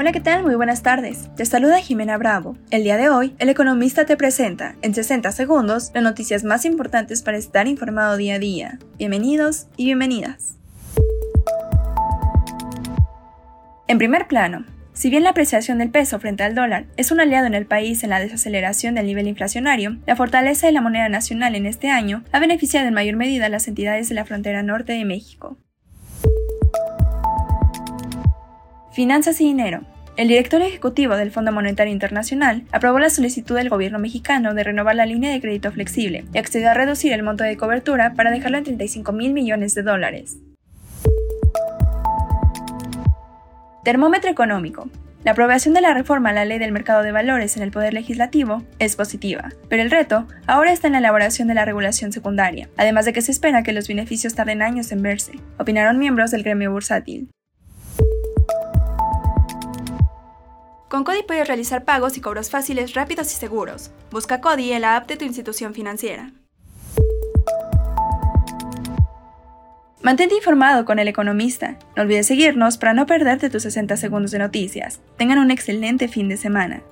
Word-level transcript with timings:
Hola, 0.00 0.12
¿qué 0.12 0.20
tal? 0.20 0.44
Muy 0.44 0.54
buenas 0.54 0.84
tardes. 0.84 1.28
Te 1.34 1.44
saluda 1.44 1.80
Jimena 1.80 2.16
Bravo. 2.18 2.56
El 2.70 2.84
día 2.84 2.96
de 2.96 3.10
hoy, 3.10 3.34
El 3.40 3.48
Economista 3.48 4.06
te 4.06 4.16
presenta, 4.16 4.76
en 4.80 4.94
60 4.94 5.32
segundos, 5.32 5.90
las 5.92 6.04
noticias 6.04 6.44
más 6.44 6.64
importantes 6.64 7.24
para 7.24 7.36
estar 7.36 7.66
informado 7.66 8.16
día 8.16 8.36
a 8.36 8.38
día. 8.38 8.78
Bienvenidos 8.96 9.66
y 9.76 9.86
bienvenidas. 9.86 10.56
En 13.88 13.98
primer 13.98 14.28
plano, 14.28 14.66
si 14.92 15.10
bien 15.10 15.24
la 15.24 15.30
apreciación 15.30 15.78
del 15.78 15.90
peso 15.90 16.20
frente 16.20 16.44
al 16.44 16.54
dólar 16.54 16.86
es 16.96 17.10
un 17.10 17.18
aliado 17.18 17.48
en 17.48 17.54
el 17.54 17.66
país 17.66 18.04
en 18.04 18.10
la 18.10 18.20
desaceleración 18.20 18.94
del 18.94 19.06
nivel 19.06 19.26
inflacionario, 19.26 19.98
la 20.06 20.14
fortaleza 20.14 20.68
de 20.68 20.74
la 20.74 20.80
moneda 20.80 21.08
nacional 21.08 21.56
en 21.56 21.66
este 21.66 21.90
año 21.90 22.22
ha 22.30 22.38
beneficiado 22.38 22.86
en 22.86 22.94
mayor 22.94 23.16
medida 23.16 23.46
a 23.46 23.48
las 23.48 23.66
entidades 23.66 24.08
de 24.08 24.14
la 24.14 24.24
frontera 24.24 24.62
norte 24.62 24.92
de 24.92 25.04
México. 25.04 25.58
Finanzas 28.98 29.40
y 29.40 29.44
Dinero. 29.44 29.82
El 30.16 30.26
director 30.26 30.60
ejecutivo 30.60 31.16
del 31.16 31.30
Fondo 31.30 31.52
Monetario 31.52 31.92
Internacional 31.92 32.64
aprobó 32.72 32.98
la 32.98 33.10
solicitud 33.10 33.54
del 33.54 33.68
gobierno 33.68 34.00
mexicano 34.00 34.54
de 34.54 34.64
renovar 34.64 34.96
la 34.96 35.06
línea 35.06 35.30
de 35.30 35.40
crédito 35.40 35.70
flexible 35.70 36.24
y 36.34 36.38
accedió 36.38 36.68
a 36.68 36.74
reducir 36.74 37.12
el 37.12 37.22
monto 37.22 37.44
de 37.44 37.56
cobertura 37.56 38.14
para 38.14 38.32
dejarlo 38.32 38.58
en 38.58 38.64
35 38.64 39.12
mil 39.12 39.32
millones 39.32 39.76
de 39.76 39.84
dólares. 39.84 40.38
Termómetro 43.84 44.32
económico. 44.32 44.90
La 45.22 45.30
aprobación 45.30 45.74
de 45.74 45.80
la 45.80 45.94
reforma 45.94 46.30
a 46.30 46.32
la 46.32 46.44
ley 46.44 46.58
del 46.58 46.72
mercado 46.72 47.04
de 47.04 47.12
valores 47.12 47.56
en 47.56 47.62
el 47.62 47.70
Poder 47.70 47.94
Legislativo 47.94 48.64
es 48.80 48.96
positiva, 48.96 49.50
pero 49.68 49.84
el 49.84 49.92
reto 49.92 50.26
ahora 50.48 50.72
está 50.72 50.88
en 50.88 50.94
la 50.94 50.98
elaboración 50.98 51.46
de 51.46 51.54
la 51.54 51.64
regulación 51.64 52.10
secundaria, 52.10 52.68
además 52.76 53.04
de 53.04 53.12
que 53.12 53.22
se 53.22 53.30
espera 53.30 53.62
que 53.62 53.72
los 53.72 53.86
beneficios 53.86 54.34
tarden 54.34 54.60
años 54.60 54.90
en 54.90 55.02
verse, 55.02 55.38
opinaron 55.56 56.00
miembros 56.00 56.32
del 56.32 56.42
gremio 56.42 56.72
bursátil. 56.72 57.30
Con 60.88 61.04
Cody 61.04 61.22
puedes 61.22 61.46
realizar 61.46 61.84
pagos 61.84 62.16
y 62.16 62.22
cobros 62.22 62.48
fáciles, 62.48 62.94
rápidos 62.94 63.30
y 63.32 63.36
seguros. 63.36 63.90
Busca 64.10 64.40
Cody 64.40 64.72
en 64.72 64.80
la 64.80 64.96
app 64.96 65.06
de 65.06 65.16
tu 65.16 65.26
institución 65.26 65.74
financiera. 65.74 66.32
Mantente 70.00 70.34
informado 70.34 70.86
con 70.86 70.98
El 70.98 71.08
Economista. 71.08 71.76
No 71.94 72.04
olvides 72.04 72.26
seguirnos 72.26 72.78
para 72.78 72.94
no 72.94 73.04
perderte 73.04 73.50
tus 73.50 73.64
60 73.64 73.98
segundos 73.98 74.30
de 74.30 74.38
noticias. 74.38 75.00
Tengan 75.18 75.38
un 75.38 75.50
excelente 75.50 76.08
fin 76.08 76.30
de 76.30 76.38
semana. 76.38 76.82